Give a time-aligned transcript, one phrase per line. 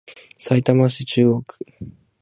[0.39, 1.59] さいたま市中央区